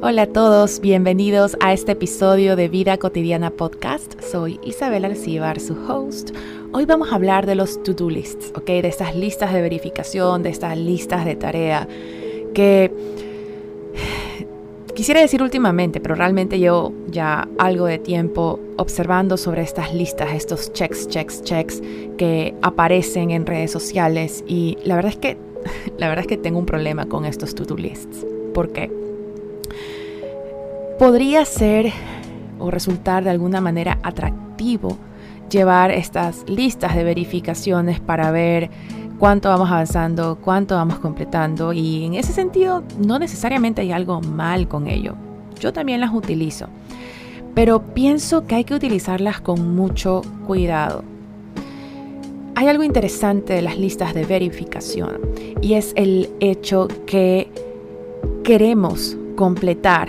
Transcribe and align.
Hola 0.00 0.22
a 0.22 0.26
todos, 0.28 0.78
bienvenidos 0.78 1.56
a 1.58 1.72
este 1.72 1.90
episodio 1.90 2.54
de 2.54 2.68
Vida 2.68 2.98
Cotidiana 2.98 3.50
Podcast. 3.50 4.14
Soy 4.22 4.60
Isabel 4.62 5.04
Alcibar, 5.04 5.58
su 5.58 5.74
host. 5.74 6.30
Hoy 6.72 6.84
vamos 6.84 7.10
a 7.10 7.16
hablar 7.16 7.46
de 7.46 7.56
los 7.56 7.82
to-do 7.82 8.08
lists, 8.08 8.52
¿ok? 8.54 8.64
De 8.64 8.86
estas 8.86 9.16
listas 9.16 9.52
de 9.52 9.60
verificación, 9.60 10.44
de 10.44 10.50
estas 10.50 10.78
listas 10.78 11.24
de 11.24 11.34
tarea 11.34 11.88
que 12.54 12.92
quisiera 14.94 15.20
decir 15.20 15.42
últimamente, 15.42 15.98
pero 15.98 16.14
realmente 16.14 16.60
llevo 16.60 16.92
ya 17.08 17.48
algo 17.58 17.86
de 17.86 17.98
tiempo 17.98 18.60
observando 18.76 19.36
sobre 19.36 19.62
estas 19.62 19.92
listas, 19.92 20.32
estos 20.32 20.72
checks, 20.74 21.08
checks, 21.08 21.42
checks 21.42 21.82
que 22.16 22.54
aparecen 22.62 23.32
en 23.32 23.46
redes 23.46 23.72
sociales 23.72 24.44
y 24.46 24.78
la 24.84 24.94
verdad 24.94 25.10
es 25.10 25.18
que 25.18 25.36
la 25.98 26.06
verdad 26.06 26.22
es 26.22 26.28
que 26.28 26.36
tengo 26.36 26.60
un 26.60 26.66
problema 26.66 27.06
con 27.06 27.24
estos 27.24 27.56
to-do 27.56 27.76
lists. 27.76 28.24
¿Por 28.54 28.70
qué? 28.70 29.07
Podría 30.98 31.44
ser 31.44 31.92
o 32.58 32.70
resultar 32.70 33.22
de 33.22 33.30
alguna 33.30 33.60
manera 33.60 33.98
atractivo 34.02 34.98
llevar 35.48 35.92
estas 35.92 36.44
listas 36.48 36.96
de 36.96 37.04
verificaciones 37.04 38.00
para 38.00 38.32
ver 38.32 38.68
cuánto 39.18 39.48
vamos 39.48 39.70
avanzando, 39.70 40.38
cuánto 40.42 40.74
vamos 40.74 40.98
completando 40.98 41.72
y 41.72 42.04
en 42.04 42.14
ese 42.14 42.32
sentido 42.32 42.82
no 42.98 43.18
necesariamente 43.20 43.80
hay 43.80 43.92
algo 43.92 44.20
mal 44.20 44.66
con 44.66 44.88
ello. 44.88 45.14
Yo 45.60 45.72
también 45.72 46.00
las 46.00 46.12
utilizo, 46.12 46.66
pero 47.54 47.80
pienso 47.94 48.46
que 48.46 48.56
hay 48.56 48.64
que 48.64 48.74
utilizarlas 48.74 49.40
con 49.40 49.76
mucho 49.76 50.22
cuidado. 50.46 51.04
Hay 52.56 52.66
algo 52.66 52.82
interesante 52.82 53.52
de 53.52 53.62
las 53.62 53.78
listas 53.78 54.14
de 54.14 54.24
verificación 54.24 55.20
y 55.62 55.74
es 55.74 55.92
el 55.94 56.28
hecho 56.40 56.88
que 57.06 57.48
queremos 58.42 59.16
completar 59.36 60.08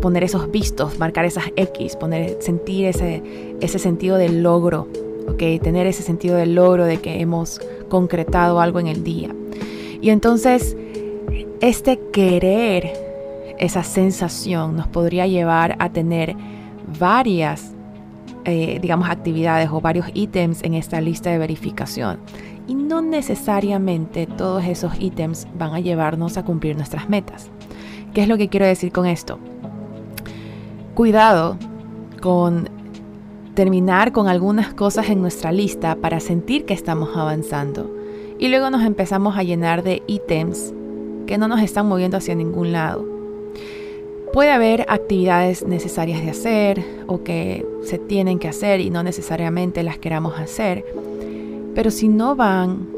poner 0.00 0.24
esos 0.24 0.50
vistos, 0.50 0.98
marcar 0.98 1.24
esas 1.24 1.44
X, 1.56 1.96
poner, 1.96 2.36
sentir 2.40 2.86
ese, 2.86 3.22
ese 3.60 3.78
sentido 3.78 4.16
del 4.16 4.42
logro, 4.42 4.88
¿okay? 5.28 5.58
tener 5.58 5.86
ese 5.86 6.02
sentido 6.02 6.36
del 6.36 6.54
logro 6.54 6.84
de 6.84 6.98
que 6.98 7.20
hemos 7.20 7.60
concretado 7.88 8.60
algo 8.60 8.80
en 8.80 8.86
el 8.86 9.04
día. 9.04 9.34
Y 10.00 10.10
entonces, 10.10 10.76
este 11.60 11.98
querer, 12.12 12.92
esa 13.58 13.82
sensación 13.82 14.76
nos 14.76 14.88
podría 14.88 15.26
llevar 15.26 15.76
a 15.78 15.90
tener 15.90 16.36
varias, 16.98 17.72
eh, 18.44 18.78
digamos, 18.80 19.08
actividades 19.08 19.70
o 19.70 19.80
varios 19.80 20.06
ítems 20.14 20.62
en 20.62 20.74
esta 20.74 21.00
lista 21.00 21.30
de 21.30 21.38
verificación. 21.38 22.18
Y 22.68 22.74
no 22.74 23.00
necesariamente 23.00 24.26
todos 24.26 24.64
esos 24.64 24.92
ítems 25.00 25.46
van 25.58 25.74
a 25.74 25.80
llevarnos 25.80 26.36
a 26.36 26.44
cumplir 26.44 26.76
nuestras 26.76 27.08
metas. 27.08 27.50
¿Qué 28.12 28.22
es 28.22 28.28
lo 28.28 28.36
que 28.36 28.48
quiero 28.48 28.66
decir 28.66 28.92
con 28.92 29.06
esto? 29.06 29.38
Cuidado 30.96 31.58
con 32.22 32.70
terminar 33.52 34.12
con 34.12 34.28
algunas 34.28 34.72
cosas 34.72 35.10
en 35.10 35.20
nuestra 35.20 35.52
lista 35.52 35.96
para 35.96 36.20
sentir 36.20 36.64
que 36.64 36.72
estamos 36.72 37.14
avanzando. 37.14 37.94
Y 38.38 38.48
luego 38.48 38.70
nos 38.70 38.82
empezamos 38.82 39.36
a 39.36 39.42
llenar 39.42 39.82
de 39.82 40.02
ítems 40.06 40.72
que 41.26 41.36
no 41.36 41.48
nos 41.48 41.60
están 41.60 41.86
moviendo 41.86 42.16
hacia 42.16 42.34
ningún 42.34 42.72
lado. 42.72 43.04
Puede 44.32 44.50
haber 44.50 44.86
actividades 44.88 45.66
necesarias 45.66 46.22
de 46.22 46.30
hacer 46.30 46.82
o 47.06 47.22
que 47.22 47.66
se 47.82 47.98
tienen 47.98 48.38
que 48.38 48.48
hacer 48.48 48.80
y 48.80 48.88
no 48.88 49.02
necesariamente 49.02 49.82
las 49.82 49.98
queramos 49.98 50.38
hacer, 50.38 50.82
pero 51.74 51.90
si 51.90 52.08
no 52.08 52.36
van 52.36 52.95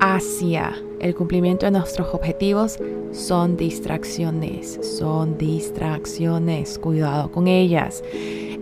hacia 0.00 0.74
el 1.00 1.14
cumplimiento 1.14 1.66
de 1.66 1.72
nuestros 1.72 2.12
objetivos 2.14 2.78
son 3.12 3.56
distracciones, 3.56 4.78
son 4.82 5.38
distracciones, 5.38 6.78
cuidado 6.78 7.30
con 7.30 7.46
ellas. 7.48 8.02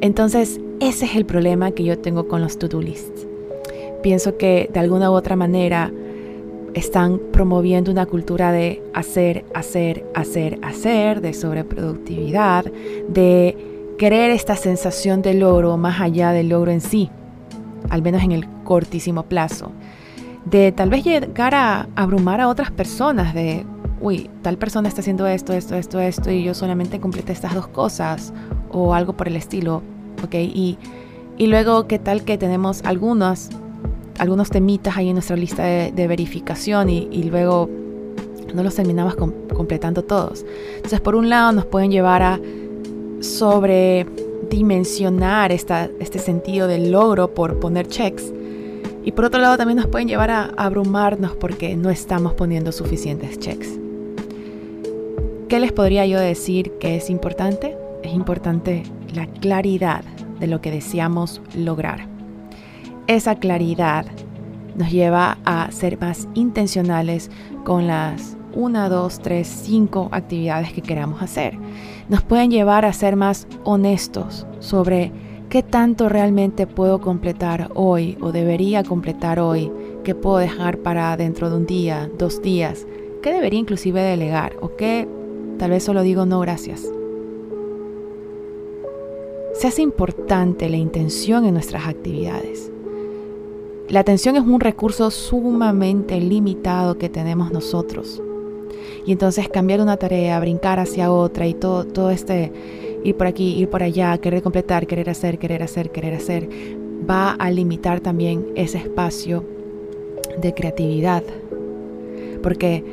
Entonces, 0.01 0.61
ese 0.81 1.07
es 1.07 1.17
el 1.17 1.25
problema 1.25 1.71
que 1.73 1.85
yo 1.85 1.99
tengo 1.99 2.29
con 2.29 2.43
los 2.43 2.59
to-do 2.59 2.81
lists. 2.81 3.27
Pienso 4.03 4.37
que 4.37 4.71
de 4.73 4.81
alguna 4.81 5.11
u 5.11 5.15
otra 5.15 5.37
manera 5.37 5.93
están 6.75 7.19
promoviendo 7.33 7.91
una 7.91 8.05
cultura 8.05 8.53
de 8.53 8.83
hacer, 8.93 9.45
hacer, 9.55 10.05
hacer, 10.15 10.59
hacer, 10.63 11.23
de 11.23 11.33
sobreproductividad, 11.33 12.67
de 13.09 13.57
querer 13.99 14.31
esta 14.31 14.57
sensación 14.57 15.23
de 15.23 15.33
logro 15.35 15.79
más 15.79 16.01
allá 16.01 16.33
del 16.33 16.51
logro 16.51 16.71
en 16.71 16.83
sí, 16.83 17.09
al 17.89 18.03
menos 18.03 18.23
en 18.23 18.33
el 18.33 18.47
cortísimo 18.65 19.23
plazo 19.23 19.73
de 20.47 20.73
tal 20.73 20.89
vez 20.91 21.05
llegar 21.05 21.55
a 21.55 21.89
abrumar 21.97 22.41
a 22.41 22.49
otras 22.49 22.71
personas 22.71 23.35
de, 23.35 23.67
uy, 24.01 24.31
tal 24.43 24.57
persona 24.57 24.89
está 24.89 25.01
haciendo 25.01 25.27
esto, 25.27 25.53
esto, 25.53 25.75
esto, 25.75 25.99
esto, 26.01 26.31
y 26.31 26.45
yo 26.45 26.55
solamente 26.55 27.01
completé 27.01 27.33
estas 27.33 27.53
dos 27.55 27.67
cosas, 27.67 28.33
o 28.71 28.95
algo 28.95 29.17
por 29.17 29.27
el 29.29 29.35
estilo, 29.37 29.83
¿ok? 30.25 30.35
Y, 30.35 30.79
y 31.37 31.49
luego, 31.49 31.89
¿qué 31.89 31.99
tal 31.99 32.25
que 32.25 32.39
tenemos 32.39 32.83
algunos, 32.85 33.49
algunos 34.19 34.51
temitas 34.51 34.97
ahí 34.97 35.09
en 35.09 35.15
nuestra 35.15 35.35
lista 35.37 35.65
de, 35.65 36.07
verificación 36.07 36.91
y, 36.91 37.25
luego 37.25 37.69
no 38.55 38.63
los 38.63 38.77
terminamos 38.77 39.17
completando 39.17 40.05
todos? 40.05 40.47
Entonces, 40.77 41.01
por 41.01 41.17
un 41.17 41.29
lado, 41.29 41.51
nos 41.51 41.67
pueden 41.67 41.91
llevar 41.91 42.23
a 42.23 42.39
sobredimensionar 43.21 45.51
esta, 45.51 45.91
este 45.99 46.21
sentido 46.21 46.69
del 46.69 46.93
logro 46.93 47.35
por 47.35 47.59
poner 47.59 47.89
checks 47.89 48.33
y 49.07 49.13
por 49.13 49.25
otro 49.25 49.41
lado 49.41 49.57
también 49.57 49.77
nos 49.77 49.87
pueden 49.87 50.09
llevar 50.09 50.33
a 50.33 50.51
abrumarnos 50.57 51.37
porque 51.37 51.77
no 51.77 51.91
estamos 51.91 52.35
poniendo 52.35 52.73
suficientes 52.73 53.39
checks. 53.39 53.79
¿Qué 55.49 55.61
les 55.61 55.71
podría 55.71 56.05
yo 56.07 56.19
decir 56.19 56.73
que 56.81 56.97
es 56.97 57.09
importante? 57.09 57.79
Es 58.03 58.13
importante 58.13 58.83
la 59.15 59.29
claridad 59.29 60.03
de 60.41 60.49
lo 60.49 60.61
que 60.61 60.73
deseamos 60.73 61.41
lograr. 61.55 62.09
Esa 63.07 63.37
claridad 63.37 64.07
nos 64.75 64.91
lleva 64.91 65.39
a 65.45 65.71
ser 65.71 66.01
más 66.01 66.27
intencionales 66.35 67.31
con 67.65 67.87
las 67.87 68.37
1, 68.55 68.91
2, 68.91 69.21
3, 69.21 69.47
5 69.47 70.09
actividades 70.11 70.73
que 70.73 70.83
queramos 70.83 71.23
hacer. 71.23 71.57
Nos 72.09 72.23
pueden 72.23 72.51
llevar 72.51 72.85
a 72.85 72.93
ser 72.93 73.15
más 73.15 73.47
honestos 73.63 74.49
sobre 74.59 75.13
¿Qué 75.49 75.63
tanto 75.63 76.09
realmente 76.09 76.67
puedo 76.67 77.01
completar 77.01 77.71
hoy 77.75 78.19
o 78.21 78.33
debería 78.33 78.83
completar 78.83 79.39
hoy? 79.39 79.71
¿Qué 80.03 80.13
puedo 80.13 80.39
dejar 80.39 80.79
para 80.79 81.17
dentro 81.17 81.51
de 81.51 81.57
un 81.57 81.67
día, 81.67 82.11
dos 82.19 82.43
días? 82.43 82.85
¿Qué 83.23 83.33
debería 83.33 83.61
inclusive 83.61 84.03
delegar? 84.03 84.57
¿O 84.61 84.75
qué 84.75 85.07
tal 85.57 85.71
vez 85.71 85.85
solo 85.85 86.03
digo 86.03 86.27
no 86.27 86.41
gracias? 86.41 86.91
Se 89.55 89.69
hace 89.69 89.83
importante 89.83 90.69
la 90.69 90.79
intención 90.79 91.45
en 91.45 91.55
nuestras 91.55 91.87
actividades. 91.87 92.73
La 93.89 94.01
atención 94.01 94.35
es 94.35 94.43
un 94.43 94.59
recurso 94.59 95.13
sumamente 95.13 96.21
limitado 96.21 96.99
que 96.99 97.09
tenemos 97.09 97.53
nosotros. 97.53 98.21
Y 99.07 99.13
entonces 99.13 99.49
cambiar 99.49 99.81
una 99.81 99.97
tarea, 99.97 100.41
brincar 100.41 100.81
hacia 100.81 101.13
otra 101.13 101.47
y 101.47 101.55
todo, 101.55 101.85
todo 101.85 102.11
este 102.11 102.53
ir 103.07 103.17
por 103.17 103.27
aquí, 103.27 103.55
ir 103.55 103.69
por 103.69 103.83
allá, 103.83 104.19
querer 104.19 104.43
completar, 104.43 104.87
querer 104.87 105.09
hacer, 105.09 105.39
querer 105.39 105.63
hacer, 105.63 105.91
querer 105.91 106.15
hacer, 106.15 106.49
va 107.09 107.33
a 107.33 107.51
limitar 107.51 108.01
también 108.01 108.47
ese 108.57 108.79
espacio 108.79 109.45
de 110.41 110.53
creatividad. 110.55 111.23
Porque 112.43 112.85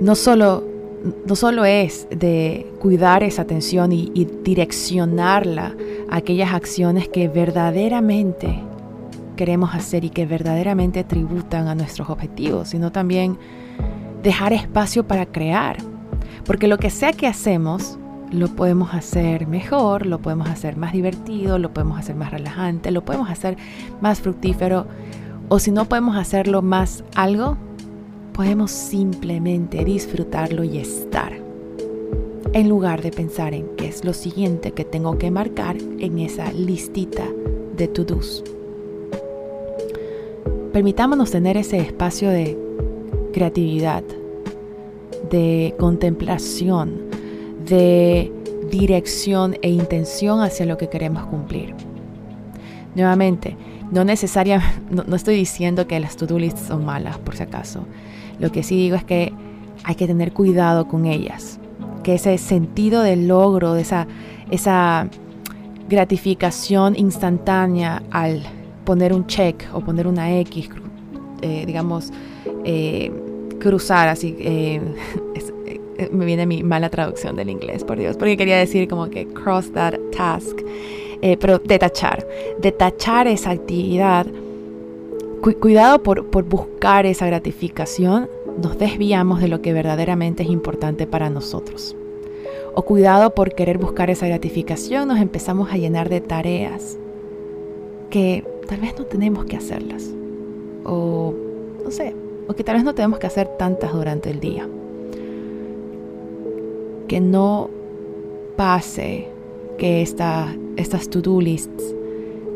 no 0.00 0.14
solo, 0.14 0.64
no 1.26 1.34
solo 1.34 1.64
es 1.64 2.06
de 2.10 2.66
cuidar 2.78 3.24
esa 3.24 3.42
atención 3.42 3.90
y, 3.92 4.12
y 4.14 4.24
direccionarla 4.24 5.74
a 6.08 6.16
aquellas 6.16 6.54
acciones 6.54 7.08
que 7.08 7.28
verdaderamente 7.28 8.62
queremos 9.36 9.74
hacer 9.74 10.04
y 10.04 10.10
que 10.10 10.26
verdaderamente 10.26 11.02
tributan 11.02 11.66
a 11.66 11.74
nuestros 11.74 12.08
objetivos, 12.08 12.68
sino 12.68 12.92
también 12.92 13.36
dejar 14.22 14.52
espacio 14.52 15.04
para 15.04 15.26
crear. 15.26 15.78
Porque 16.46 16.68
lo 16.68 16.78
que 16.78 16.90
sea 16.90 17.12
que 17.12 17.26
hacemos, 17.26 17.98
lo 18.34 18.48
podemos 18.48 18.94
hacer 18.94 19.46
mejor, 19.46 20.06
lo 20.06 20.18
podemos 20.18 20.48
hacer 20.48 20.76
más 20.76 20.92
divertido, 20.92 21.58
lo 21.58 21.72
podemos 21.72 21.98
hacer 21.98 22.16
más 22.16 22.32
relajante, 22.32 22.90
lo 22.90 23.04
podemos 23.04 23.30
hacer 23.30 23.56
más 24.00 24.20
fructífero. 24.20 24.86
O 25.48 25.58
si 25.58 25.70
no 25.70 25.84
podemos 25.86 26.16
hacerlo 26.16 26.60
más 26.60 27.04
algo, 27.14 27.56
podemos 28.32 28.70
simplemente 28.70 29.84
disfrutarlo 29.84 30.64
y 30.64 30.78
estar. 30.78 31.32
En 32.52 32.68
lugar 32.68 33.02
de 33.02 33.10
pensar 33.10 33.54
en 33.54 33.68
qué 33.76 33.88
es 33.88 34.04
lo 34.04 34.12
siguiente 34.12 34.72
que 34.72 34.84
tengo 34.84 35.18
que 35.18 35.30
marcar 35.30 35.76
en 35.98 36.18
esa 36.18 36.52
listita 36.52 37.24
de 37.76 37.88
to-dos. 37.88 38.42
Permitámonos 40.72 41.30
tener 41.30 41.56
ese 41.56 41.78
espacio 41.78 42.30
de 42.30 42.58
creatividad, 43.32 44.02
de 45.30 45.74
contemplación, 45.78 47.13
de 47.66 48.32
dirección 48.70 49.56
e 49.62 49.70
intención 49.70 50.40
hacia 50.40 50.66
lo 50.66 50.76
que 50.76 50.88
queremos 50.88 51.26
cumplir. 51.26 51.74
Nuevamente, 52.94 53.56
no 53.90 54.04
necesariamente, 54.04 54.80
no, 54.90 55.16
estoy 55.16 55.36
diciendo 55.36 55.86
que 55.86 55.98
las 56.00 56.16
to-do 56.16 56.38
lists 56.38 56.66
son 56.68 56.84
malas, 56.84 57.18
por 57.18 57.36
si 57.36 57.42
acaso. 57.42 57.86
Lo 58.38 58.50
que 58.50 58.62
sí 58.62 58.76
digo 58.76 58.96
es 58.96 59.04
que 59.04 59.32
hay 59.84 59.94
que 59.94 60.06
tener 60.06 60.32
cuidado 60.32 60.88
con 60.88 61.06
ellas. 61.06 61.58
que 62.02 62.14
ese 62.14 62.36
sentido 62.36 63.00
del 63.00 63.28
logro, 63.28 63.72
de 63.72 63.80
esa, 63.80 64.06
esa 64.50 65.08
gratificación 65.88 66.94
instantánea 66.98 68.02
al 68.10 68.42
poner 68.84 69.14
un 69.14 69.26
check 69.26 69.64
o 69.72 69.80
poner 69.80 70.06
una 70.06 70.30
X, 70.40 70.68
eh, 71.40 71.64
digamos, 71.66 72.12
eh, 72.64 73.10
cruzar 73.58 74.08
así. 74.08 74.36
Eh, 74.38 74.80
me 76.12 76.24
viene 76.24 76.46
mi 76.46 76.62
mala 76.62 76.90
traducción 76.90 77.36
del 77.36 77.50
inglés, 77.50 77.84
por 77.84 77.98
Dios, 77.98 78.16
porque 78.16 78.36
quería 78.36 78.58
decir 78.58 78.88
como 78.88 79.10
que 79.10 79.26
cross 79.26 79.72
that 79.72 79.94
task, 80.16 80.60
pero 81.40 81.58
detachar, 81.58 82.26
detachar 82.58 83.26
esa 83.26 83.50
actividad. 83.50 84.26
cuidado 85.60 86.02
por, 86.02 86.26
por 86.26 86.44
buscar 86.44 87.06
esa 87.06 87.26
gratificación, 87.26 88.28
nos 88.62 88.78
desviamos 88.78 89.40
de 89.40 89.48
lo 89.48 89.62
que 89.62 89.72
verdaderamente 89.72 90.42
es 90.42 90.50
importante 90.50 91.06
para 91.06 91.30
nosotros. 91.30 91.96
O 92.74 92.82
cuidado 92.82 93.34
por 93.34 93.54
querer 93.54 93.78
buscar 93.78 94.10
esa 94.10 94.26
gratificación, 94.26 95.08
nos 95.08 95.18
empezamos 95.20 95.70
a 95.70 95.76
llenar 95.76 96.08
de 96.08 96.20
tareas 96.20 96.98
que 98.10 98.44
tal 98.68 98.80
vez 98.80 98.98
no 98.98 99.04
tenemos 99.04 99.44
que 99.44 99.56
hacerlas. 99.56 100.12
O 100.84 101.34
no 101.84 101.90
sé, 101.90 102.14
o 102.48 102.54
que 102.54 102.64
tal 102.64 102.76
vez 102.76 102.84
no 102.84 102.94
tenemos 102.94 103.18
que 103.18 103.26
hacer 103.26 103.48
tantas 103.58 103.92
durante 103.92 104.30
el 104.30 104.40
día. 104.40 104.68
Que 107.08 107.20
no 107.20 107.70
pase 108.56 109.28
que 109.78 110.02
esta, 110.02 110.54
estas 110.76 111.08
to-do 111.08 111.40
lists 111.40 111.94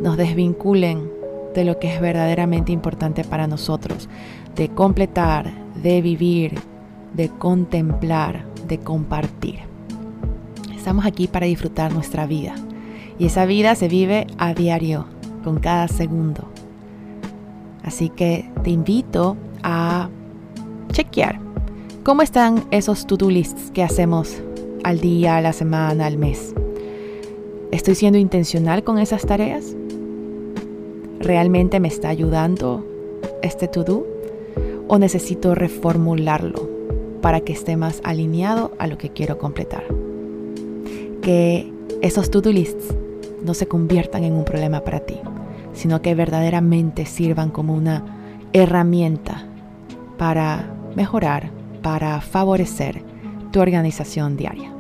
nos 0.01 0.17
desvinculen 0.17 1.11
de 1.55 1.65
lo 1.65 1.79
que 1.79 1.93
es 1.93 2.01
verdaderamente 2.01 2.73
importante 2.73 3.25
para 3.25 3.47
nosotros, 3.47 4.09
de 4.55 4.69
completar, 4.69 5.53
de 5.83 6.01
vivir, 6.03 6.55
de 7.15 7.29
contemplar, 7.29 8.45
de 8.67 8.79
compartir. 8.79 9.61
Estamos 10.75 11.05
aquí 11.05 11.27
para 11.27 11.47
disfrutar 11.47 11.93
nuestra 11.93 12.27
vida 12.27 12.55
y 13.19 13.27
esa 13.27 13.45
vida 13.45 13.75
se 13.75 13.89
vive 13.89 14.27
a 14.39 14.55
diario, 14.55 15.07
con 15.43 15.59
cada 15.59 15.89
segundo. 15.89 16.49
Así 17.83 18.09
que 18.11 18.51
te 18.63 18.71
invito 18.71 19.37
a 19.63 20.09
chequear 20.93 21.48
cómo 22.05 22.23
están 22.23 22.65
esos 22.71 23.07
to-do 23.07 23.31
lists 23.31 23.71
que 23.73 23.83
hacemos 23.83 24.43
al 24.85 25.01
día, 25.01 25.37
a 25.37 25.41
la 25.41 25.53
semana, 25.53 26.07
al 26.07 26.19
mes. 26.19 26.55
¿Estoy 27.71 27.95
siendo 27.95 28.19
intencional 28.19 28.83
con 28.85 28.99
esas 28.99 29.27
tareas? 29.27 29.77
¿Realmente 31.21 31.81
me 31.81 31.89
está 31.89 32.09
ayudando 32.09 32.85
este 33.43 33.69
to-do? 33.69 34.07
¿O 34.87 34.99
necesito 34.99 35.55
reformularlo 35.55 36.69
para 37.21 37.41
que 37.41 37.53
esté 37.53 37.77
más 37.77 38.01
alineado 38.05 38.73
a 38.79 38.87
lo 38.87 38.97
que 38.97 39.11
quiero 39.11 39.37
completar? 39.37 39.85
Que 41.21 41.71
esos 42.01 42.31
to-do 42.31 42.53
lists 42.53 42.95
no 43.45 43.53
se 43.55 43.67
conviertan 43.67 44.25
en 44.25 44.33
un 44.33 44.45
problema 44.45 44.81
para 44.81 45.01
ti, 45.01 45.17
sino 45.75 46.01
que 46.01 46.15
verdaderamente 46.15 47.05
sirvan 47.05 47.51
como 47.51 47.75
una 47.75 48.49
herramienta 48.53 49.47
para 50.17 50.75
mejorar, 50.97 51.58
para 51.83 52.21
favorecer 52.21 53.03
tu 53.53 53.61
organización 53.61 54.37
diaria. 54.37 54.73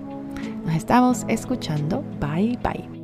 Nos 0.64 0.74
estamos 0.74 1.24
escuchando. 1.28 2.04
Bye 2.20 2.58
bye. 2.62 2.97